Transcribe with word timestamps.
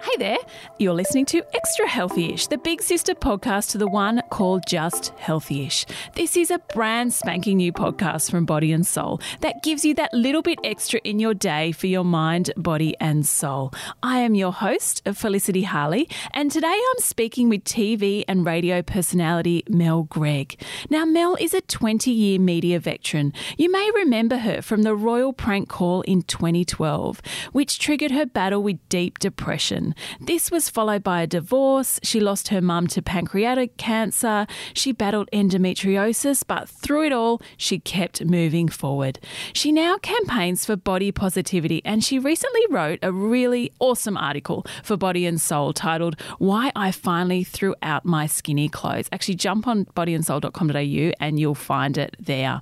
Hey 0.00 0.14
there, 0.16 0.38
you're 0.78 0.94
listening 0.94 1.26
to 1.26 1.42
Extra 1.56 1.84
Healthyish, 1.88 2.48
the 2.48 2.56
big 2.56 2.82
sister 2.82 3.14
podcast 3.16 3.72
to 3.72 3.78
the 3.78 3.88
one 3.88 4.22
called 4.30 4.62
Just 4.68 5.12
Healthyish. 5.16 5.86
This 6.14 6.36
is 6.36 6.52
a 6.52 6.60
brand 6.72 7.12
spanking 7.12 7.56
new 7.56 7.72
podcast 7.72 8.30
from 8.30 8.46
Body 8.46 8.70
and 8.70 8.86
Soul 8.86 9.20
that 9.40 9.64
gives 9.64 9.84
you 9.84 9.94
that 9.94 10.14
little 10.14 10.40
bit 10.40 10.60
extra 10.62 11.00
in 11.02 11.18
your 11.18 11.34
day 11.34 11.72
for 11.72 11.88
your 11.88 12.04
mind, 12.04 12.52
body, 12.56 12.94
and 13.00 13.26
soul. 13.26 13.72
I 14.00 14.18
am 14.18 14.36
your 14.36 14.52
host, 14.52 15.02
Felicity 15.12 15.64
Harley, 15.64 16.08
and 16.32 16.52
today 16.52 16.68
I'm 16.68 17.00
speaking 17.00 17.48
with 17.48 17.64
TV 17.64 18.22
and 18.28 18.46
radio 18.46 18.82
personality 18.82 19.64
Mel 19.68 20.04
Greig. 20.04 20.62
Now, 20.88 21.06
Mel 21.06 21.36
is 21.40 21.54
a 21.54 21.60
20 21.60 22.12
year 22.12 22.38
media 22.38 22.78
veteran. 22.78 23.32
You 23.56 23.70
may 23.72 23.90
remember 23.90 24.36
her 24.36 24.62
from 24.62 24.84
the 24.84 24.94
royal 24.94 25.32
prank 25.32 25.68
call 25.68 26.02
in 26.02 26.22
2012, 26.22 27.20
which 27.50 27.80
triggered 27.80 28.12
her 28.12 28.26
battle 28.26 28.62
with 28.62 28.78
deep 28.88 29.18
depression. 29.18 29.88
This 30.20 30.50
was 30.50 30.68
followed 30.68 31.02
by 31.02 31.22
a 31.22 31.26
divorce. 31.26 32.00
She 32.02 32.20
lost 32.20 32.48
her 32.48 32.60
mum 32.60 32.86
to 32.88 33.02
pancreatic 33.02 33.76
cancer. 33.76 34.46
She 34.74 34.92
battled 34.92 35.28
endometriosis, 35.32 36.44
but 36.46 36.68
through 36.68 37.06
it 37.06 37.12
all, 37.12 37.40
she 37.56 37.78
kept 37.78 38.24
moving 38.24 38.68
forward. 38.68 39.18
She 39.52 39.72
now 39.72 39.98
campaigns 39.98 40.64
for 40.64 40.76
body 40.76 41.12
positivity, 41.12 41.82
and 41.84 42.04
she 42.04 42.18
recently 42.18 42.62
wrote 42.70 42.98
a 43.02 43.12
really 43.12 43.72
awesome 43.80 44.16
article 44.16 44.64
for 44.82 44.96
Body 44.96 45.26
and 45.26 45.40
Soul 45.40 45.72
titled 45.72 46.20
Why 46.38 46.72
I 46.74 46.90
Finally 46.90 47.44
Threw 47.44 47.74
Out 47.82 48.04
My 48.04 48.26
Skinny 48.26 48.68
Clothes. 48.68 49.08
Actually, 49.12 49.36
jump 49.36 49.66
on 49.66 49.84
bodyandsoul.com.au 49.86 51.12
and 51.20 51.40
you'll 51.40 51.54
find 51.54 51.98
it 51.98 52.16
there. 52.18 52.60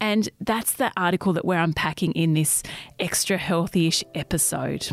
And 0.00 0.28
that's 0.40 0.74
the 0.74 0.92
article 0.96 1.32
that 1.32 1.44
we're 1.44 1.58
unpacking 1.58 2.12
in 2.12 2.34
this 2.34 2.62
extra 2.98 3.38
healthy-ish 3.38 4.04
episode. 4.14 4.88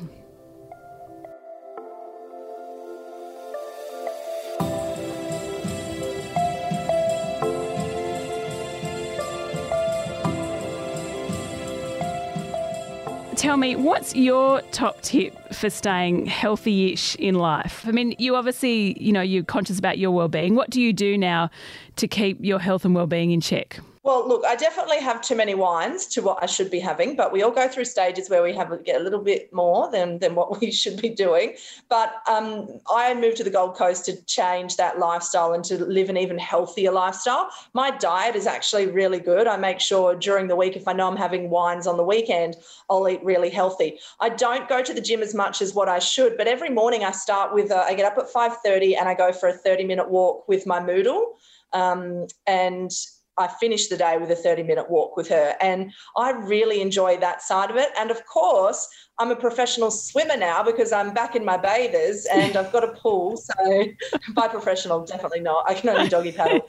Tell 13.39 13.55
me, 13.55 13.73
what's 13.73 14.13
your 14.15 14.61
top 14.73 15.01
tip 15.01 15.53
for 15.53 15.69
staying 15.69 16.25
healthy-ish 16.25 17.15
in 17.15 17.35
life? 17.35 17.85
I 17.87 17.91
mean, 17.91 18.13
you 18.19 18.35
obviously, 18.35 19.01
you 19.01 19.13
know, 19.13 19.21
you're 19.21 19.45
conscious 19.45 19.79
about 19.79 19.97
your 19.97 20.11
well-being. 20.11 20.55
What 20.55 20.69
do 20.69 20.81
you 20.81 20.91
do 20.91 21.17
now 21.17 21.49
to 21.95 22.07
keep 22.07 22.43
your 22.43 22.59
health 22.59 22.83
and 22.83 22.93
well-being 22.93 23.31
in 23.31 23.39
check? 23.39 23.79
Well, 24.09 24.27
look, 24.27 24.43
I 24.43 24.55
definitely 24.55 24.99
have 25.01 25.21
too 25.21 25.35
many 25.35 25.53
wines 25.53 26.07
to 26.07 26.23
what 26.23 26.41
I 26.41 26.47
should 26.47 26.71
be 26.71 26.79
having, 26.79 27.15
but 27.15 27.31
we 27.31 27.43
all 27.43 27.51
go 27.51 27.67
through 27.67 27.85
stages 27.85 28.27
where 28.27 28.41
we 28.41 28.55
have 28.55 28.83
get 28.83 28.99
a 28.99 29.03
little 29.03 29.21
bit 29.21 29.53
more 29.53 29.91
than 29.91 30.17
than 30.17 30.33
what 30.33 30.59
we 30.61 30.71
should 30.71 30.99
be 30.99 31.09
doing. 31.09 31.57
But 31.89 32.15
um, 32.27 32.79
I 32.91 33.13
moved 33.13 33.37
to 33.37 33.43
the 33.43 33.51
Gold 33.51 33.75
Coast 33.75 34.05
to 34.05 34.19
change 34.25 34.77
that 34.77 34.97
lifestyle 34.97 35.53
and 35.53 35.63
to 35.65 35.77
live 35.85 36.09
an 36.09 36.17
even 36.17 36.39
healthier 36.39 36.89
lifestyle. 36.91 37.51
My 37.73 37.91
diet 37.91 38.35
is 38.35 38.47
actually 38.47 38.87
really 38.87 39.19
good. 39.19 39.45
I 39.45 39.57
make 39.57 39.79
sure 39.79 40.15
during 40.15 40.47
the 40.47 40.55
week, 40.55 40.75
if 40.75 40.87
I 40.87 40.93
know 40.93 41.07
I'm 41.07 41.15
having 41.15 41.51
wines 41.51 41.85
on 41.85 41.95
the 41.95 42.03
weekend, 42.03 42.55
I'll 42.89 43.07
eat 43.07 43.23
really 43.23 43.51
healthy. 43.51 43.99
I 44.19 44.29
don't 44.29 44.67
go 44.67 44.81
to 44.81 44.91
the 44.91 45.01
gym 45.01 45.21
as 45.21 45.35
much 45.35 45.61
as 45.61 45.75
what 45.75 45.87
I 45.87 45.99
should, 45.99 46.35
but 46.35 46.47
every 46.47 46.71
morning 46.71 47.03
I 47.03 47.11
start 47.11 47.53
with 47.53 47.71
I 47.71 47.93
get 47.93 48.11
up 48.11 48.17
at 48.17 48.27
five 48.27 48.57
thirty 48.65 48.95
and 48.95 49.07
I 49.07 49.13
go 49.13 49.31
for 49.31 49.49
a 49.49 49.53
thirty 49.53 49.83
minute 49.83 50.09
walk 50.09 50.47
with 50.47 50.65
my 50.65 50.79
Moodle. 50.79 51.33
Um, 51.73 52.25
and 52.47 52.91
I 53.39 53.47
finish 53.47 53.87
the 53.87 53.97
day 53.97 54.17
with 54.17 54.29
a 54.31 54.35
30 54.35 54.63
minute 54.63 54.89
walk 54.89 55.15
with 55.15 55.29
her. 55.29 55.55
And 55.61 55.91
I 56.17 56.31
really 56.31 56.81
enjoy 56.81 57.17
that 57.17 57.41
side 57.41 57.71
of 57.71 57.77
it. 57.77 57.89
And 57.97 58.11
of 58.11 58.25
course, 58.25 58.87
I'm 59.17 59.31
a 59.31 59.35
professional 59.35 59.91
swimmer 59.91 60.37
now 60.37 60.61
because 60.61 60.91
I'm 60.91 61.13
back 61.13 61.35
in 61.35 61.45
my 61.45 61.57
bathers 61.57 62.27
and 62.31 62.57
I've 62.57 62.71
got 62.71 62.83
a 62.83 62.93
pool. 62.93 63.37
So, 63.37 63.85
by 64.33 64.47
professional, 64.49 65.05
definitely 65.05 65.39
not. 65.39 65.63
I 65.67 65.73
can 65.73 65.89
only 65.89 66.09
doggy 66.15 66.33
paddle. 66.33 66.65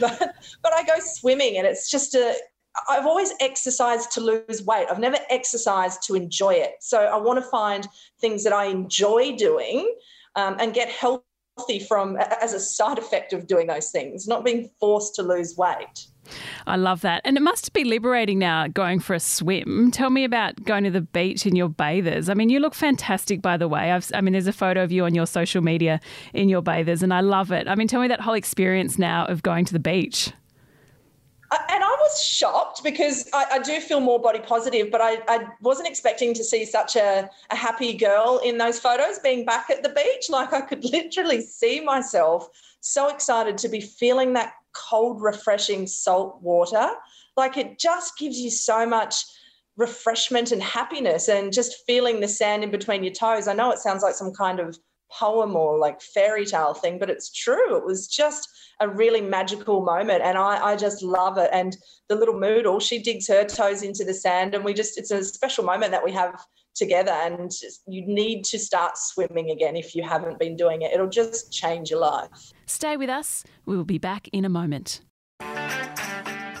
But, 0.00 0.34
but 0.62 0.72
I 0.72 0.82
go 0.84 0.94
swimming 0.98 1.56
and 1.56 1.66
it's 1.66 1.88
just 1.88 2.14
a, 2.14 2.36
I've 2.88 3.06
always 3.06 3.32
exercised 3.40 4.10
to 4.12 4.20
lose 4.20 4.62
weight. 4.64 4.86
I've 4.90 4.98
never 4.98 5.18
exercised 5.30 6.02
to 6.04 6.14
enjoy 6.14 6.54
it. 6.54 6.74
So 6.80 6.98
I 6.98 7.16
want 7.16 7.38
to 7.42 7.48
find 7.48 7.86
things 8.20 8.44
that 8.44 8.52
I 8.52 8.66
enjoy 8.66 9.36
doing 9.36 9.94
um, 10.36 10.56
and 10.58 10.74
get 10.74 10.88
healthy 10.88 11.24
healthy 11.56 11.78
from 11.78 12.16
as 12.16 12.52
a 12.52 12.60
side 12.60 12.98
effect 12.98 13.32
of 13.32 13.46
doing 13.46 13.66
those 13.66 13.90
things, 13.90 14.26
not 14.26 14.44
being 14.44 14.70
forced 14.80 15.14
to 15.16 15.22
lose 15.22 15.56
weight. 15.56 16.06
I 16.66 16.76
love 16.76 17.00
that. 17.00 17.20
And 17.24 17.36
it 17.36 17.40
must 17.40 17.72
be 17.72 17.84
liberating 17.84 18.38
now 18.38 18.68
going 18.68 19.00
for 19.00 19.14
a 19.14 19.20
swim. 19.20 19.90
Tell 19.90 20.08
me 20.08 20.24
about 20.24 20.64
going 20.64 20.84
to 20.84 20.90
the 20.90 21.00
beach 21.00 21.46
in 21.46 21.56
your 21.56 21.68
bathers. 21.68 22.28
I 22.28 22.34
mean, 22.34 22.48
you 22.48 22.60
look 22.60 22.74
fantastic, 22.74 23.42
by 23.42 23.56
the 23.56 23.66
way. 23.66 23.90
I've, 23.90 24.08
I 24.14 24.20
mean, 24.20 24.32
there's 24.32 24.46
a 24.46 24.52
photo 24.52 24.84
of 24.84 24.92
you 24.92 25.04
on 25.04 25.14
your 25.14 25.26
social 25.26 25.62
media 25.62 26.00
in 26.32 26.48
your 26.48 26.62
bathers, 26.62 27.02
and 27.02 27.12
I 27.12 27.20
love 27.20 27.50
it. 27.50 27.66
I 27.66 27.74
mean, 27.74 27.88
tell 27.88 28.00
me 28.00 28.08
that 28.08 28.20
whole 28.20 28.34
experience 28.34 28.98
now 28.98 29.26
of 29.26 29.42
going 29.42 29.64
to 29.64 29.72
the 29.72 29.80
beach 29.80 30.32
was 32.12 32.22
shocked 32.22 32.82
because 32.82 33.28
I, 33.32 33.46
I, 33.52 33.58
do 33.58 33.80
feel 33.80 34.00
more 34.00 34.20
body 34.20 34.38
positive, 34.38 34.90
but 34.90 35.00
I, 35.00 35.18
I 35.28 35.46
wasn't 35.60 35.88
expecting 35.88 36.34
to 36.34 36.44
see 36.44 36.64
such 36.64 36.96
a, 36.96 37.28
a, 37.50 37.56
happy 37.56 37.94
girl 37.94 38.40
in 38.44 38.58
those 38.58 38.78
photos 38.78 39.18
being 39.18 39.44
back 39.44 39.70
at 39.70 39.82
the 39.82 39.88
beach. 39.90 40.28
Like 40.28 40.52
I 40.52 40.60
could 40.60 40.84
literally 40.92 41.40
see 41.40 41.80
myself 41.80 42.48
so 42.80 43.08
excited 43.08 43.58
to 43.58 43.68
be 43.68 43.80
feeling 43.80 44.32
that 44.34 44.54
cold, 44.72 45.22
refreshing 45.22 45.86
salt 45.86 46.40
water. 46.42 46.90
Like 47.36 47.56
it 47.56 47.78
just 47.78 48.18
gives 48.18 48.38
you 48.38 48.50
so 48.50 48.86
much 48.86 49.24
refreshment 49.76 50.52
and 50.52 50.62
happiness 50.62 51.28
and 51.28 51.52
just 51.52 51.84
feeling 51.86 52.20
the 52.20 52.28
sand 52.28 52.62
in 52.62 52.70
between 52.70 53.02
your 53.02 53.12
toes. 53.12 53.48
I 53.48 53.54
know 53.54 53.70
it 53.70 53.78
sounds 53.78 54.02
like 54.02 54.14
some 54.14 54.32
kind 54.32 54.60
of 54.60 54.78
poem 55.18 55.56
or 55.56 55.78
like 55.78 56.00
fairy 56.00 56.44
tale 56.44 56.74
thing, 56.74 56.98
but 56.98 57.10
it's 57.10 57.30
true. 57.32 57.76
It 57.76 57.84
was 57.84 58.08
just 58.08 58.48
a 58.80 58.88
really 58.88 59.20
magical 59.20 59.82
moment. 59.82 60.22
And 60.22 60.38
I, 60.38 60.72
I 60.72 60.76
just 60.76 61.02
love 61.02 61.38
it. 61.38 61.50
And 61.52 61.76
the 62.08 62.16
little 62.16 62.34
Moodle, 62.34 62.80
she 62.80 62.98
digs 62.98 63.28
her 63.28 63.44
toes 63.44 63.82
into 63.82 64.04
the 64.04 64.14
sand 64.14 64.54
and 64.54 64.64
we 64.64 64.74
just, 64.74 64.98
it's 64.98 65.10
a 65.10 65.24
special 65.24 65.64
moment 65.64 65.92
that 65.92 66.04
we 66.04 66.12
have 66.12 66.44
together. 66.74 67.12
And 67.12 67.50
you 67.86 68.06
need 68.06 68.44
to 68.46 68.58
start 68.58 68.96
swimming 68.96 69.50
again 69.50 69.76
if 69.76 69.94
you 69.94 70.02
haven't 70.02 70.38
been 70.38 70.56
doing 70.56 70.82
it. 70.82 70.92
It'll 70.92 71.08
just 71.08 71.52
change 71.52 71.90
your 71.90 72.00
life. 72.00 72.52
Stay 72.66 72.96
with 72.96 73.10
us. 73.10 73.44
We 73.66 73.76
will 73.76 73.84
be 73.84 73.98
back 73.98 74.28
in 74.32 74.44
a 74.44 74.48
moment. 74.48 75.02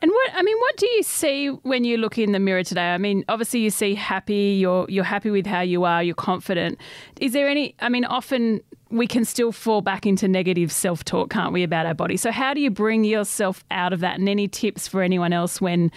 And 0.00 0.10
what 0.10 0.30
I 0.34 0.42
mean, 0.42 0.56
what 0.58 0.76
do 0.76 0.86
you 0.86 1.02
see 1.02 1.48
when 1.48 1.84
you 1.84 1.96
look 1.96 2.18
in 2.18 2.32
the 2.32 2.38
mirror 2.38 2.62
today? 2.62 2.90
I 2.92 2.98
mean, 2.98 3.24
obviously 3.28 3.60
you 3.60 3.70
see 3.70 3.94
happy. 3.94 4.58
You're 4.60 4.86
you're 4.88 5.04
happy 5.04 5.30
with 5.30 5.46
how 5.46 5.60
you 5.60 5.84
are. 5.84 6.02
You're 6.02 6.14
confident. 6.14 6.78
Is 7.20 7.32
there 7.32 7.48
any? 7.48 7.74
I 7.80 7.88
mean, 7.88 8.04
often 8.04 8.60
we 8.90 9.06
can 9.06 9.24
still 9.24 9.52
fall 9.52 9.82
back 9.82 10.06
into 10.06 10.28
negative 10.28 10.70
self 10.70 11.04
talk, 11.04 11.30
can't 11.30 11.52
we, 11.52 11.62
about 11.62 11.86
our 11.86 11.94
body? 11.94 12.16
So 12.16 12.30
how 12.30 12.54
do 12.54 12.60
you 12.60 12.70
bring 12.70 13.04
yourself 13.04 13.64
out 13.70 13.92
of 13.92 14.00
that? 14.00 14.18
And 14.18 14.28
any 14.28 14.48
tips 14.48 14.86
for 14.86 15.02
anyone 15.02 15.32
else 15.32 15.60
when, 15.60 15.90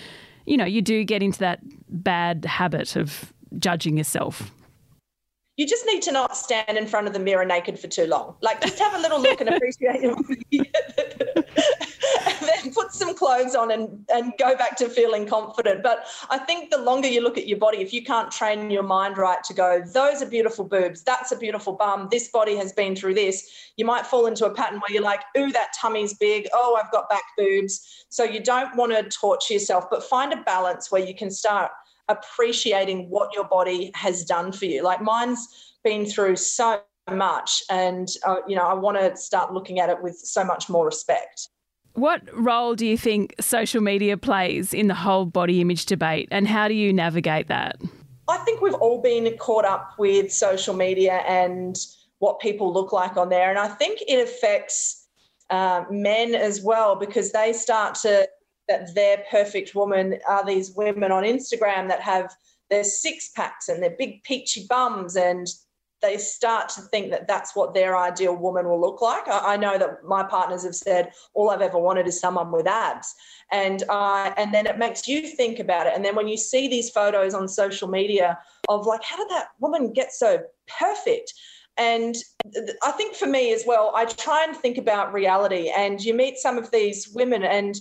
you 0.46 0.58
know, 0.58 0.66
you 0.66 0.82
do 0.82 1.04
get 1.04 1.22
into 1.22 1.40
that 1.40 1.60
bad 1.90 2.44
habit 2.46 2.96
of 2.96 3.32
judging 3.60 3.97
yourself? 3.97 4.52
you 5.62 5.68
just 5.68 5.86
need 5.86 6.02
to 6.02 6.12
not 6.12 6.36
stand 6.36 6.76
in 6.76 6.88
front 6.88 7.06
of 7.06 7.14
the 7.14 7.20
mirror 7.20 7.46
naked 7.46 7.78
for 7.78 7.88
too 7.88 8.08
long. 8.08 8.36
Like 8.42 8.62
just 8.62 8.80
have 8.80 8.96
a 8.96 8.97
little 8.97 9.22
look 9.22 9.42
and 9.42 9.50
appreciate 9.50 10.02
it. 10.04 10.42
and 12.26 12.50
then 12.50 12.74
put 12.74 12.92
some 12.94 13.14
clothes 13.32 13.56
on 13.56 13.72
and, 13.72 14.06
and 14.14 14.34
go 14.38 14.56
back 14.56 14.76
to 14.78 14.90
feeling 14.90 15.26
confident. 15.26 15.84
But 15.84 16.06
I 16.30 16.38
think 16.38 16.70
the 16.70 16.78
longer 16.78 17.08
you 17.08 17.22
look 17.22 17.38
at 17.38 17.48
your 17.48 17.58
body, 17.58 17.78
if 17.78 17.94
you 17.94 18.04
can't 18.04 18.30
train 18.32 18.70
your 18.70 18.84
mind 18.84 19.18
right 19.18 19.44
to 19.46 19.54
go, 19.54 19.82
those 19.94 20.22
are 20.22 20.26
beautiful 20.26 20.66
boobs, 20.66 21.02
that's 21.04 21.32
a 21.32 21.38
beautiful 21.38 21.74
bum, 21.74 22.10
this 22.12 22.28
body 22.28 22.56
has 22.58 22.74
been 22.74 22.96
through 22.96 23.14
this, 23.14 23.50
you 23.78 23.86
might 23.86 24.06
fall 24.06 24.26
into 24.26 24.46
a 24.46 24.54
pattern 24.54 24.80
where 24.80 24.92
you're 24.92 25.04
like, 25.04 25.22
ooh, 25.38 25.52
that 25.52 25.70
tummy's 25.80 26.14
big, 26.14 26.48
oh, 26.54 26.78
I've 26.82 26.92
got 26.92 27.10
back 27.10 27.24
boobs. 27.38 28.06
So 28.10 28.24
you 28.24 28.42
don't 28.42 28.76
want 28.76 28.92
to 28.92 29.04
torture 29.18 29.54
yourself, 29.54 29.86
but 29.90 30.04
find 30.04 30.34
a 30.34 30.44
balance 30.44 30.92
where 30.92 31.04
you 31.04 31.16
can 31.16 31.32
start 31.32 31.72
appreciating 32.10 33.10
what 33.10 33.34
your 33.34 33.46
body 33.46 33.92
has 33.96 34.26
done 34.26 34.52
for 34.52 34.66
you. 34.66 34.84
Like 34.84 35.02
mine's 35.02 35.74
been 35.84 36.06
through 36.06 36.36
so 36.36 36.82
much, 37.10 37.64
and 37.70 38.10
uh, 38.26 38.38
you 38.48 38.56
know, 38.56 38.64
I 38.64 38.74
want 38.74 38.98
to 39.00 39.16
start 39.16 39.54
looking 39.54 39.80
at 39.80 39.90
it 39.90 40.02
with 40.02 40.18
so 40.18 40.44
much 40.44 40.70
more 40.70 40.86
respect. 40.86 41.48
What 41.93 42.22
role 42.34 42.76
do 42.76 42.85
you 42.85 42.97
think 42.97 43.35
social 43.40 43.82
media 43.82 44.17
plays 44.17 44.73
in 44.73 44.88
the 44.88 44.96
whole 44.96 45.26
body 45.26 45.61
image 45.61 45.85
debate, 45.85 46.28
and 46.32 46.47
how 46.47 46.67
do 46.67 46.73
you 46.73 46.93
navigate 46.93 47.47
that? 47.47 47.78
I 48.29 48.38
think 48.40 48.61
we've 48.61 48.73
all 48.76 49.02
been 49.02 49.35
caught 49.38 49.66
up 49.66 49.96
with 49.97 50.32
social 50.32 50.73
media 50.73 51.23
and 51.28 51.76
what 52.20 52.40
people 52.40 52.72
look 52.72 52.93
like 52.93 53.17
on 53.17 53.29
there. 53.29 53.49
And 53.49 53.59
I 53.59 53.67
think 53.67 53.99
it 54.08 54.23
affects 54.23 55.08
uh, 55.49 55.84
men 55.90 56.34
as 56.34 56.61
well 56.61 56.96
because 56.96 57.32
they 57.32 57.52
start 57.52 57.96
to, 57.96 58.29
that 58.70 58.96
their 58.96 59.23
perfect 59.29 59.76
woman 59.76 60.20
are 60.29 60.46
these 60.46 60.72
women 60.76 61.11
on 61.11 61.23
Instagram 61.23 61.90
that 61.90 61.99
have 61.99 62.34
their 62.70 62.85
six 62.85 63.29
packs 63.29 63.67
and 63.67 63.84
their 63.84 63.96
big 63.97 64.23
peachy 64.23 64.66
bums 64.70 65.17
and 65.17 65.47
they 66.02 66.18
start 66.18 66.70
to 66.70 66.82
think 66.82 67.12
that 67.12 67.28
that's 67.28 67.56
what 67.56 67.74
their 67.74 67.98
ideal 67.98 68.36
woman 68.36 68.68
will 68.68 68.80
look 68.80 69.02
like. 69.02 69.28
I, 69.28 69.53
I, 69.53 69.58
know 69.58 69.78
that 69.78 70.03
my 70.03 70.24
partners 70.24 70.64
have 70.64 70.76
said 70.76 71.14
all 71.34 71.50
I've 71.50 71.62
ever 71.62 71.78
wanted 71.78 72.08
is 72.08 72.20
someone 72.20 72.52
with 72.52 72.68
abs, 72.68 73.14
and 73.52 73.84
uh, 73.90 74.34
and 74.38 74.53
then 74.53 74.66
it 74.66 74.78
makes 74.78 75.08
you 75.08 75.28
think 75.28 75.59
about 75.59 75.88
it. 75.88 75.94
And 75.96 76.03
then 76.03 76.16
when 76.16 76.28
you 76.28 76.38
see 76.38 76.68
these 76.68 76.90
photos 76.90 77.34
on 77.34 77.48
social 77.48 77.88
media 77.88 78.38
of 78.68 78.86
like, 78.86 79.03
how 79.03 79.18
did 79.18 79.30
that 79.30 79.50
woman 79.59 79.94
get 79.94 80.12
so 80.12 80.40
perfect? 80.80 81.34
And 81.78 82.16
I 82.84 82.92
think 82.92 83.16
for 83.16 83.28
me 83.28 83.54
as 83.54 83.64
well, 83.66 83.94
I 83.96 84.06
try 84.06 84.44
and 84.47 84.56
think 84.56 84.78
about 84.78 85.14
reality. 85.14 85.72
And 85.76 86.02
you 86.02 86.14
meet 86.14 86.38
some 86.38 86.58
of 86.58 86.72
these 86.72 87.09
women, 87.09 87.44
and 87.44 87.76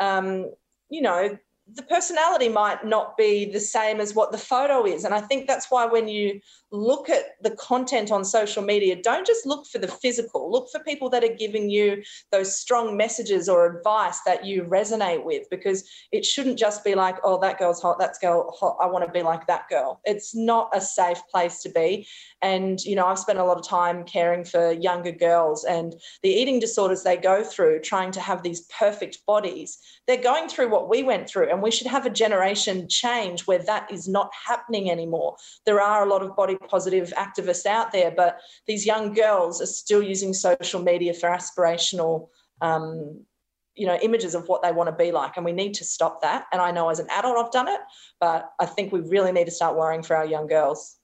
um, 0.00 0.50
you 0.90 1.02
know 1.02 1.38
the 1.72 1.82
personality 1.82 2.48
might 2.48 2.84
not 2.84 3.16
be 3.16 3.50
the 3.50 3.60
same 3.60 3.98
as 3.98 4.14
what 4.14 4.32
the 4.32 4.38
photo 4.38 4.84
is. 4.84 5.04
And 5.04 5.14
I 5.14 5.20
think 5.20 5.46
that's 5.46 5.70
why 5.70 5.86
when 5.86 6.08
you 6.08 6.40
look 6.70 7.08
at 7.08 7.24
the 7.40 7.52
content 7.52 8.10
on 8.10 8.24
social 8.24 8.62
media, 8.62 9.00
don't 9.00 9.26
just 9.26 9.46
look 9.46 9.66
for 9.66 9.78
the 9.78 9.88
physical, 9.88 10.52
look 10.52 10.68
for 10.70 10.80
people 10.80 11.08
that 11.10 11.24
are 11.24 11.34
giving 11.38 11.70
you 11.70 12.02
those 12.32 12.54
strong 12.54 12.98
messages 12.98 13.48
or 13.48 13.64
advice 13.66 14.20
that 14.26 14.44
you 14.44 14.64
resonate 14.64 15.24
with, 15.24 15.48
because 15.50 15.88
it 16.12 16.26
shouldn't 16.26 16.58
just 16.58 16.84
be 16.84 16.94
like, 16.94 17.16
oh, 17.24 17.40
that 17.40 17.58
girl's 17.58 17.80
hot, 17.80 17.98
that 17.98 18.16
girl 18.20 18.54
hot, 18.58 18.76
I 18.82 18.86
want 18.86 19.06
to 19.06 19.10
be 19.10 19.22
like 19.22 19.46
that 19.46 19.68
girl. 19.70 20.00
It's 20.04 20.34
not 20.34 20.68
a 20.74 20.82
safe 20.82 21.22
place 21.30 21.62
to 21.62 21.70
be. 21.70 22.06
And, 22.42 22.78
you 22.82 22.94
know, 22.94 23.06
I've 23.06 23.18
spent 23.18 23.38
a 23.38 23.44
lot 23.44 23.58
of 23.58 23.66
time 23.66 24.04
caring 24.04 24.44
for 24.44 24.72
younger 24.72 25.12
girls 25.12 25.64
and 25.64 25.94
the 26.22 26.28
eating 26.28 26.60
disorders 26.60 27.04
they 27.04 27.16
go 27.16 27.42
through, 27.42 27.80
trying 27.80 28.10
to 28.12 28.20
have 28.20 28.42
these 28.42 28.66
perfect 28.78 29.24
bodies. 29.26 29.78
They're 30.06 30.22
going 30.22 30.48
through 30.48 30.70
what 30.70 30.88
we 30.88 31.02
went 31.02 31.28
through, 31.28 31.50
and 31.50 31.62
we 31.62 31.70
should 31.70 31.86
have 31.86 32.06
a 32.06 32.10
generation 32.10 32.88
change 32.88 33.46
where 33.46 33.58
that 33.60 33.90
is 33.90 34.08
not 34.08 34.30
happening 34.46 34.90
anymore. 34.90 35.36
There 35.64 35.80
are 35.80 36.04
a 36.04 36.08
lot 36.08 36.22
of 36.22 36.36
body 36.36 36.56
positive 36.68 37.12
activists 37.16 37.66
out 37.66 37.92
there, 37.92 38.10
but 38.10 38.40
these 38.66 38.84
young 38.84 39.14
girls 39.14 39.62
are 39.62 39.66
still 39.66 40.02
using 40.02 40.34
social 40.34 40.82
media 40.82 41.14
for 41.14 41.28
aspirational. 41.28 42.28
Um, 42.60 43.24
you 43.76 43.88
know 43.88 43.98
images 44.02 44.36
of 44.36 44.46
what 44.46 44.62
they 44.62 44.70
want 44.70 44.86
to 44.86 44.94
be 44.94 45.10
like 45.10 45.36
and 45.36 45.44
we 45.44 45.50
need 45.50 45.74
to 45.74 45.84
stop 45.84 46.22
that 46.22 46.46
and 46.52 46.62
i 46.62 46.70
know 46.70 46.90
as 46.90 47.00
an 47.00 47.08
adult 47.10 47.36
i've 47.36 47.50
done 47.50 47.66
it 47.66 47.80
but 48.20 48.52
i 48.60 48.66
think 48.66 48.92
we 48.92 49.00
really 49.00 49.32
need 49.32 49.46
to 49.46 49.50
start 49.50 49.74
worrying 49.74 50.00
for 50.00 50.14
our 50.14 50.24
young 50.24 50.46
girls 50.46 50.98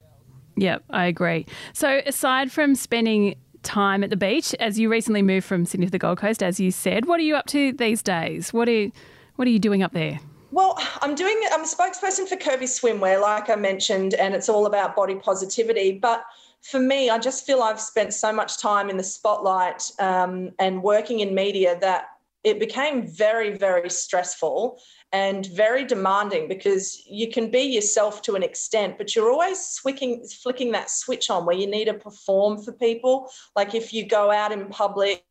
Yep, 0.56 0.84
I 0.90 1.06
agree. 1.06 1.46
So, 1.72 2.02
aside 2.04 2.52
from 2.52 2.74
spending 2.74 3.36
time 3.62 4.02
at 4.02 4.10
the 4.10 4.16
beach, 4.16 4.54
as 4.60 4.78
you 4.78 4.90
recently 4.90 5.22
moved 5.22 5.46
from 5.46 5.64
Sydney 5.64 5.86
to 5.86 5.92
the 5.92 5.98
Gold 5.98 6.18
Coast, 6.18 6.42
as 6.42 6.58
you 6.60 6.70
said, 6.70 7.06
what 7.06 7.20
are 7.20 7.24
you 7.24 7.36
up 7.36 7.46
to 7.46 7.72
these 7.72 8.02
days? 8.02 8.52
What 8.52 8.68
are 8.68 8.72
you, 8.72 8.92
what 9.36 9.46
are 9.46 9.50
you 9.50 9.58
doing 9.58 9.82
up 9.82 9.92
there? 9.92 10.20
Well, 10.52 10.76
I'm 11.00 11.14
doing. 11.14 11.40
I'm 11.52 11.60
a 11.60 11.66
spokesperson 11.66 12.26
for 12.26 12.36
Curvy 12.36 12.64
Swimwear, 12.64 13.20
like 13.22 13.48
I 13.48 13.54
mentioned, 13.54 14.14
and 14.14 14.34
it's 14.34 14.48
all 14.48 14.66
about 14.66 14.96
body 14.96 15.14
positivity. 15.14 15.92
But 15.92 16.24
for 16.60 16.80
me, 16.80 17.08
I 17.08 17.18
just 17.18 17.46
feel 17.46 17.62
I've 17.62 17.80
spent 17.80 18.12
so 18.12 18.32
much 18.32 18.58
time 18.58 18.90
in 18.90 18.96
the 18.96 19.04
spotlight 19.04 19.92
um, 20.00 20.50
and 20.58 20.82
working 20.82 21.20
in 21.20 21.34
media 21.34 21.78
that 21.80 22.08
it 22.42 22.58
became 22.58 23.06
very, 23.06 23.56
very 23.56 23.90
stressful 23.90 24.80
and 25.12 25.46
very 25.46 25.84
demanding 25.84 26.48
because 26.48 27.02
you 27.06 27.30
can 27.30 27.50
be 27.50 27.62
yourself 27.62 28.22
to 28.22 28.34
an 28.34 28.42
extent, 28.42 28.96
but 28.96 29.14
you're 29.14 29.30
always 29.30 29.78
flicking, 29.78 30.24
flicking 30.42 30.72
that 30.72 30.90
switch 30.90 31.28
on 31.30 31.44
where 31.44 31.56
you 31.56 31.66
need 31.66 31.86
to 31.86 31.94
perform 31.94 32.62
for 32.62 32.72
people. 32.72 33.30
Like 33.56 33.74
if 33.74 33.92
you 33.92 34.06
go 34.06 34.30
out 34.30 34.52
in 34.52 34.68
public 34.68 35.24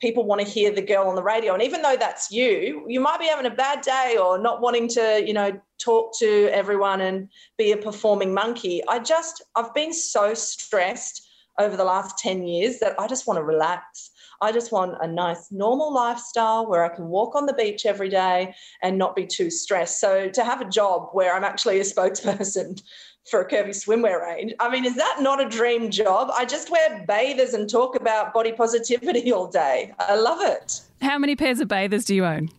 people 0.00 0.24
want 0.24 0.40
to 0.40 0.46
hear 0.46 0.70
the 0.70 0.82
girl 0.82 1.08
on 1.08 1.14
the 1.14 1.22
radio 1.22 1.54
and 1.54 1.62
even 1.62 1.82
though 1.82 1.96
that's 1.96 2.30
you 2.30 2.84
you 2.88 3.00
might 3.00 3.18
be 3.18 3.26
having 3.26 3.46
a 3.46 3.54
bad 3.54 3.80
day 3.80 4.18
or 4.20 4.38
not 4.38 4.60
wanting 4.60 4.88
to 4.88 5.22
you 5.26 5.32
know 5.32 5.58
talk 5.78 6.12
to 6.18 6.48
everyone 6.52 7.00
and 7.00 7.28
be 7.56 7.72
a 7.72 7.76
performing 7.76 8.34
monkey 8.34 8.82
i 8.88 8.98
just 8.98 9.42
i've 9.56 9.72
been 9.72 9.92
so 9.92 10.34
stressed 10.34 11.29
over 11.58 11.76
the 11.76 11.84
last 11.84 12.18
10 12.18 12.46
years 12.46 12.78
that 12.78 12.98
i 12.98 13.06
just 13.06 13.26
want 13.26 13.38
to 13.38 13.44
relax 13.44 14.10
i 14.40 14.52
just 14.52 14.72
want 14.72 14.96
a 15.00 15.06
nice 15.06 15.50
normal 15.50 15.92
lifestyle 15.92 16.66
where 16.68 16.84
i 16.84 16.94
can 16.94 17.08
walk 17.08 17.34
on 17.34 17.46
the 17.46 17.54
beach 17.54 17.86
every 17.86 18.08
day 18.08 18.54
and 18.82 18.96
not 18.96 19.16
be 19.16 19.26
too 19.26 19.50
stressed 19.50 20.00
so 20.00 20.28
to 20.28 20.44
have 20.44 20.60
a 20.60 20.68
job 20.68 21.08
where 21.12 21.34
i'm 21.34 21.44
actually 21.44 21.80
a 21.80 21.84
spokesperson 21.94 22.80
for 23.28 23.40
a 23.40 23.48
curvy 23.48 23.70
swimwear 23.70 24.20
range. 24.22 24.52
I 24.60 24.70
mean, 24.70 24.84
is 24.84 24.96
that 24.96 25.18
not 25.20 25.40
a 25.40 25.48
dream 25.48 25.90
job? 25.90 26.30
I 26.34 26.44
just 26.44 26.70
wear 26.70 27.04
bathers 27.06 27.54
and 27.54 27.70
talk 27.70 27.94
about 27.94 28.32
body 28.32 28.52
positivity 28.52 29.32
all 29.32 29.46
day. 29.46 29.92
I 29.98 30.16
love 30.16 30.40
it. 30.42 30.80
How 31.00 31.18
many 31.18 31.36
pairs 31.36 31.60
of 31.60 31.68
bathers 31.68 32.04
do 32.04 32.14
you 32.14 32.24
own? 32.24 32.50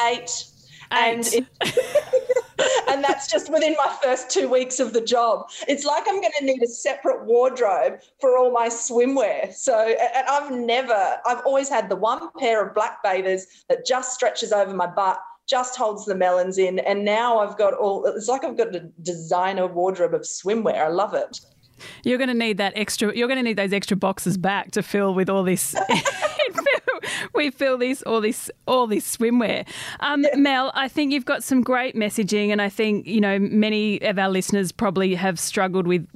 Eight. 0.00 0.46
Eight. 0.92 1.34
And, 1.34 1.48
and 2.94 3.02
that's 3.02 3.26
just 3.26 3.50
within 3.52 3.74
my 3.76 3.96
first 4.02 4.30
two 4.30 4.48
weeks 4.48 4.78
of 4.78 4.92
the 4.92 5.00
job. 5.00 5.48
It's 5.66 5.84
like 5.84 6.04
I'm 6.06 6.20
going 6.20 6.32
to 6.38 6.44
need 6.44 6.62
a 6.62 6.68
separate 6.68 7.24
wardrobe 7.24 7.98
for 8.20 8.38
all 8.38 8.52
my 8.52 8.68
swimwear. 8.68 9.52
So, 9.52 9.76
and 9.76 10.26
I've 10.28 10.52
never, 10.52 11.16
I've 11.26 11.44
always 11.44 11.68
had 11.68 11.88
the 11.88 11.96
one 11.96 12.28
pair 12.38 12.64
of 12.64 12.72
black 12.72 13.02
bathers 13.02 13.46
that 13.68 13.84
just 13.84 14.14
stretches 14.14 14.52
over 14.52 14.72
my 14.72 14.86
butt 14.86 15.18
just 15.46 15.76
holds 15.76 16.06
the 16.06 16.14
melons 16.14 16.56
in. 16.56 16.78
And 16.78 17.04
now 17.04 17.38
I've 17.40 17.58
got 17.58 17.74
all, 17.74 18.06
it's 18.06 18.28
like 18.28 18.44
I've 18.44 18.56
got 18.56 18.74
a 18.74 18.80
designer 19.02 19.66
wardrobe 19.66 20.14
of 20.14 20.22
swimwear. 20.22 20.78
I 20.78 20.88
love 20.88 21.14
it. 21.14 21.40
You're 22.04 22.18
going 22.18 22.28
to 22.28 22.34
need 22.34 22.58
that 22.58 22.72
extra, 22.76 23.14
you're 23.14 23.28
going 23.28 23.38
to 23.38 23.42
need 23.42 23.58
those 23.58 23.72
extra 23.72 23.96
boxes 23.96 24.38
back 24.38 24.70
to 24.70 24.82
fill 24.82 25.14
with 25.14 25.28
all 25.28 25.42
this. 25.42 25.74
we 27.44 27.50
fill 27.50 27.78
this 27.78 28.02
all 28.02 28.20
this 28.20 28.50
all 28.66 28.86
this 28.86 29.16
swimwear. 29.16 29.66
Um, 30.00 30.22
yeah. 30.22 30.36
Mel, 30.36 30.72
I 30.74 30.88
think 30.88 31.12
you've 31.12 31.24
got 31.24 31.42
some 31.42 31.62
great 31.62 31.94
messaging, 31.94 32.50
and 32.50 32.62
I 32.62 32.68
think 32.68 33.06
you 33.06 33.20
know 33.20 33.38
many 33.38 34.00
of 34.02 34.18
our 34.18 34.28
listeners 34.28 34.72
probably 34.72 35.14
have 35.14 35.38
struggled 35.38 35.86
with 35.86 36.06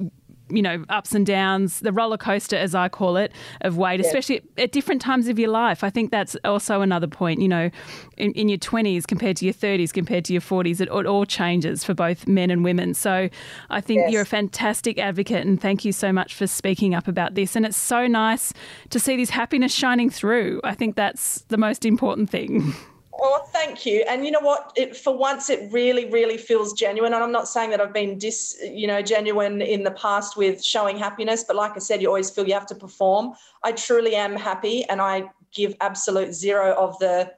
you 0.50 0.62
know, 0.62 0.84
ups 0.88 1.14
and 1.14 1.26
downs, 1.26 1.80
the 1.80 1.92
roller 1.92 2.16
coaster, 2.16 2.56
as 2.56 2.74
I 2.74 2.88
call 2.88 3.16
it, 3.16 3.32
of 3.60 3.76
weight, 3.76 4.00
yeah. 4.00 4.06
especially 4.06 4.42
at 4.56 4.72
different 4.72 5.00
times 5.00 5.28
of 5.28 5.38
your 5.38 5.50
life. 5.50 5.84
I 5.84 5.90
think 5.90 6.10
that's 6.10 6.36
also 6.44 6.80
another 6.80 7.06
point, 7.06 7.40
you 7.40 7.48
know, 7.48 7.70
in, 8.16 8.32
in 8.32 8.48
your 8.48 8.58
20s 8.58 9.06
compared 9.06 9.36
to 9.38 9.44
your 9.44 9.54
30s, 9.54 9.92
compared 9.92 10.24
to 10.26 10.32
your 10.32 10.42
40s, 10.42 10.80
it, 10.80 10.88
it, 10.88 11.06
all 11.06 11.24
changes 11.24 11.84
for 11.84 11.94
both 11.94 12.26
men 12.26 12.50
and 12.50 12.64
women. 12.64 12.94
So 12.94 13.28
I 13.70 13.80
think 13.80 14.00
yes. 14.00 14.12
you're 14.12 14.22
a 14.22 14.26
fantastic 14.26 14.98
advocate 14.98 15.46
and 15.46 15.60
thank 15.60 15.84
you 15.84 15.92
so 15.92 16.12
much 16.12 16.34
for 16.34 16.46
speaking 16.46 16.94
up 16.94 17.08
about 17.08 17.34
this. 17.34 17.56
And 17.56 17.64
it's 17.64 17.76
so 17.76 18.06
nice 18.06 18.52
to 18.90 19.00
see 19.00 19.16
this 19.16 19.30
happiness 19.30 19.74
shining 19.74 20.10
through. 20.10 20.60
I 20.64 20.74
think 20.74 20.96
that's 20.96 21.42
the 21.48 21.58
most 21.58 21.84
important 21.84 22.30
thing. 22.30 22.74
Oh, 23.20 23.42
thank 23.52 23.84
you. 23.84 24.04
And 24.08 24.24
you 24.24 24.30
know 24.30 24.40
what? 24.40 24.72
It, 24.76 24.96
for 24.96 25.16
once, 25.16 25.50
it 25.50 25.72
really, 25.72 26.04
really 26.06 26.36
feels 26.36 26.72
genuine. 26.72 27.14
And 27.14 27.22
I'm 27.22 27.32
not 27.32 27.48
saying 27.48 27.70
that 27.70 27.80
I've 27.80 27.92
been 27.92 28.16
dis, 28.16 28.56
you 28.62 28.86
know, 28.86 29.02
genuine 29.02 29.60
in 29.60 29.82
the 29.82 29.90
past 29.90 30.36
with 30.36 30.62
showing 30.62 30.96
happiness, 30.96 31.42
but 31.42 31.56
like 31.56 31.72
I 31.74 31.80
said, 31.80 32.00
you 32.00 32.08
always 32.08 32.30
feel 32.30 32.46
you 32.46 32.54
have 32.54 32.66
to 32.66 32.76
perform. 32.76 33.34
I 33.64 33.72
truly 33.72 34.14
am 34.14 34.36
happy, 34.36 34.84
and 34.84 35.00
I 35.00 35.30
give 35.52 35.74
absolute 35.80 36.32
zero 36.32 36.74
of 36.74 36.98
the. 37.00 37.32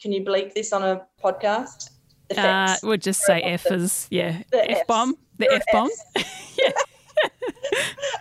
Can 0.00 0.12
you 0.12 0.24
bleep 0.24 0.54
this 0.54 0.72
on 0.72 0.82
a 0.82 1.06
podcast? 1.22 1.90
Uh, 2.36 2.76
we'll 2.82 2.96
just 2.96 3.20
say 3.22 3.40
F 3.42 3.66
as 3.66 4.08
yeah, 4.10 4.42
F 4.52 4.86
bomb, 4.86 5.16
the 5.38 5.52
F 5.52 5.62
bomb. 5.70 5.90
yeah. 6.16 6.70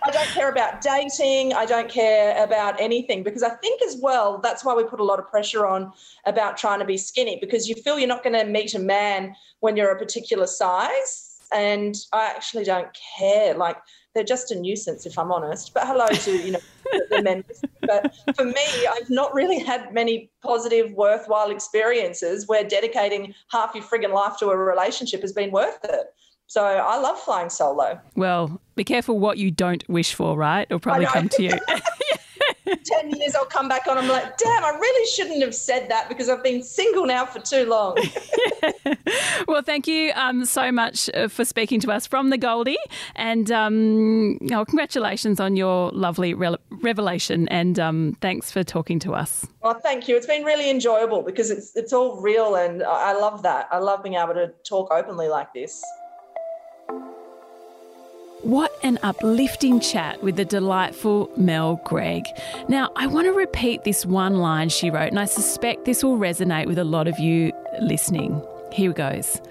I 0.03 0.11
don't 0.11 0.27
care 0.27 0.49
about 0.49 0.81
dating. 0.81 1.53
I 1.53 1.65
don't 1.65 1.89
care 1.89 2.43
about 2.43 2.79
anything 2.79 3.23
because 3.23 3.43
I 3.43 3.49
think 3.49 3.81
as 3.81 3.97
well 4.01 4.39
that's 4.39 4.63
why 4.63 4.73
we 4.73 4.83
put 4.83 4.99
a 4.99 5.03
lot 5.03 5.19
of 5.19 5.29
pressure 5.29 5.65
on 5.65 5.91
about 6.25 6.57
trying 6.57 6.79
to 6.79 6.85
be 6.85 6.97
skinny 6.97 7.37
because 7.39 7.67
you 7.67 7.75
feel 7.75 7.97
you're 7.99 8.07
not 8.07 8.23
going 8.23 8.39
to 8.39 8.45
meet 8.45 8.73
a 8.75 8.79
man 8.79 9.35
when 9.59 9.75
you're 9.75 9.91
a 9.91 9.99
particular 9.99 10.47
size. 10.47 11.31
And 11.53 11.95
I 12.11 12.25
actually 12.25 12.63
don't 12.63 12.87
care. 13.17 13.55
Like 13.55 13.77
they're 14.13 14.23
just 14.23 14.51
a 14.51 14.59
nuisance, 14.59 15.05
if 15.05 15.19
I'm 15.19 15.31
honest. 15.31 15.73
But 15.73 15.85
hello 15.85 16.07
to 16.07 16.31
you 16.31 16.53
know 16.53 16.59
the 17.09 17.21
men. 17.21 17.43
But 17.81 18.15
for 18.35 18.45
me, 18.45 18.87
I've 18.91 19.09
not 19.09 19.33
really 19.33 19.59
had 19.59 19.93
many 19.93 20.31
positive, 20.41 20.91
worthwhile 20.93 21.51
experiences 21.51 22.47
where 22.47 22.63
dedicating 22.63 23.33
half 23.51 23.75
your 23.75 23.83
frigging 23.83 24.13
life 24.13 24.37
to 24.39 24.47
a 24.47 24.57
relationship 24.57 25.21
has 25.21 25.33
been 25.33 25.51
worth 25.51 25.83
it. 25.83 26.07
So 26.47 26.63
I 26.63 26.97
love 26.99 27.19
flying 27.19 27.49
solo. 27.49 27.99
Well, 28.15 28.61
be 28.75 28.83
careful 28.83 29.19
what 29.19 29.37
you 29.37 29.51
don't 29.51 29.87
wish 29.89 30.13
for, 30.13 30.37
right? 30.37 30.67
It'll 30.69 30.79
probably 30.79 31.07
come 31.07 31.29
to 31.29 31.43
you. 31.43 31.59
10 32.85 33.11
years 33.11 33.35
I'll 33.35 33.45
come 33.45 33.67
back 33.67 33.87
on. 33.87 33.97
I'm 33.97 34.07
like, 34.07 34.37
damn, 34.37 34.63
I 34.63 34.69
really 34.69 35.11
shouldn't 35.11 35.41
have 35.41 35.53
said 35.53 35.89
that 35.89 36.09
because 36.09 36.29
I've 36.29 36.43
been 36.43 36.63
single 36.63 37.05
now 37.05 37.25
for 37.25 37.39
too 37.39 37.65
long. 37.65 37.97
well, 39.47 39.61
thank 39.61 39.87
you 39.87 40.11
um, 40.15 40.45
so 40.45 40.71
much 40.71 41.09
uh, 41.13 41.27
for 41.27 41.45
speaking 41.45 41.79
to 41.81 41.91
us 41.91 42.07
from 42.07 42.29
the 42.29 42.37
Goldie. 42.37 42.77
And 43.15 43.51
um, 43.51 44.39
oh, 44.51 44.65
congratulations 44.65 45.39
on 45.39 45.55
your 45.55 45.91
lovely 45.91 46.33
re- 46.33 46.57
revelation. 46.69 47.47
And 47.49 47.79
um, 47.79 48.17
thanks 48.21 48.51
for 48.51 48.63
talking 48.63 48.99
to 48.99 49.13
us. 49.13 49.45
Well, 49.61 49.79
thank 49.79 50.07
you. 50.07 50.15
It's 50.15 50.27
been 50.27 50.43
really 50.43 50.69
enjoyable 50.69 51.21
because 51.21 51.51
it's, 51.51 51.75
it's 51.75 51.93
all 51.93 52.19
real. 52.21 52.55
And 52.55 52.83
I 52.83 53.13
love 53.13 53.43
that. 53.43 53.67
I 53.71 53.77
love 53.77 54.03
being 54.03 54.15
able 54.15 54.33
to 54.33 54.51
talk 54.63 54.91
openly 54.91 55.27
like 55.27 55.53
this. 55.53 55.83
What 58.45 58.77
an 58.83 58.99
uplifting 59.01 59.79
chat 59.79 60.21
with 60.21 60.35
the 60.35 60.45
delightful 60.45 61.31
Mel 61.35 61.81
Greig. 61.83 62.27
Now, 62.69 62.91
I 62.95 63.07
want 63.07 63.25
to 63.25 63.33
repeat 63.33 63.83
this 63.83 64.05
one 64.05 64.35
line 64.35 64.69
she 64.69 64.91
wrote, 64.91 65.09
and 65.09 65.19
I 65.19 65.25
suspect 65.25 65.85
this 65.85 66.03
will 66.03 66.19
resonate 66.19 66.67
with 66.67 66.77
a 66.77 66.83
lot 66.83 67.07
of 67.07 67.17
you 67.17 67.51
listening. 67.81 68.39
Here 68.71 68.93
goes. 68.93 69.41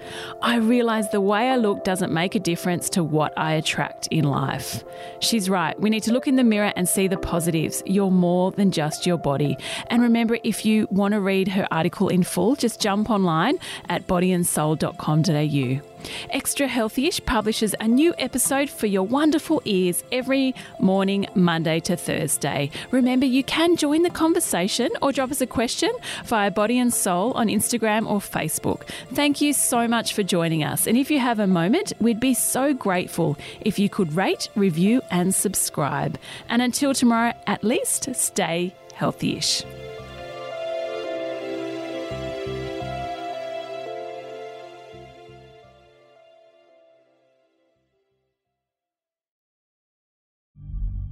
I 0.41 0.55
realise 0.59 1.09
the 1.09 1.19
way 1.19 1.49
I 1.49 1.57
look 1.57 1.83
doesn't 1.83 2.13
make 2.13 2.35
a 2.35 2.39
difference 2.39 2.89
to 2.91 3.03
what 3.03 3.33
I 3.37 3.55
attract 3.55 4.07
in 4.11 4.23
life. 4.23 4.85
She's 5.19 5.49
right. 5.49 5.77
We 5.77 5.89
need 5.89 6.03
to 6.03 6.13
look 6.13 6.25
in 6.25 6.37
the 6.37 6.45
mirror 6.45 6.71
and 6.77 6.87
see 6.87 7.09
the 7.09 7.17
positives. 7.17 7.83
You're 7.85 8.11
more 8.11 8.51
than 8.51 8.71
just 8.71 9.05
your 9.05 9.17
body. 9.17 9.57
And 9.87 10.03
remember, 10.03 10.37
if 10.45 10.65
you 10.65 10.87
want 10.89 11.15
to 11.15 11.19
read 11.19 11.49
her 11.49 11.67
article 11.69 12.07
in 12.07 12.23
full, 12.23 12.55
just 12.55 12.79
jump 12.79 13.09
online 13.09 13.57
at 13.89 14.07
bodyandsoul.com.au. 14.07 15.94
Extra 16.29 16.67
Healthyish 16.67 17.25
publishes 17.25 17.75
a 17.79 17.87
new 17.87 18.13
episode 18.17 18.69
for 18.69 18.87
your 18.87 19.03
wonderful 19.03 19.61
ears 19.65 20.03
every 20.11 20.55
morning, 20.79 21.25
Monday 21.35 21.79
to 21.81 21.95
Thursday. 21.95 22.69
Remember, 22.91 23.25
you 23.25 23.43
can 23.43 23.75
join 23.75 24.03
the 24.03 24.09
conversation 24.09 24.89
or 25.01 25.11
drop 25.11 25.31
us 25.31 25.41
a 25.41 25.47
question 25.47 25.91
via 26.25 26.51
Body 26.51 26.79
and 26.79 26.93
Soul 26.93 27.31
on 27.33 27.47
Instagram 27.47 28.09
or 28.09 28.19
Facebook. 28.19 28.83
Thank 29.13 29.41
you 29.41 29.53
so 29.53 29.87
much 29.87 30.13
for 30.13 30.23
joining 30.23 30.63
us. 30.63 30.87
And 30.87 30.97
if 30.97 31.09
you 31.11 31.19
have 31.19 31.39
a 31.39 31.47
moment, 31.47 31.93
we'd 31.99 32.19
be 32.19 32.33
so 32.33 32.73
grateful 32.73 33.37
if 33.61 33.79
you 33.79 33.89
could 33.89 34.13
rate, 34.13 34.49
review, 34.55 35.01
and 35.11 35.33
subscribe. 35.33 36.17
And 36.49 36.61
until 36.61 36.93
tomorrow, 36.93 37.33
at 37.47 37.63
least 37.63 38.13
stay 38.15 38.73
healthyish. 38.93 39.65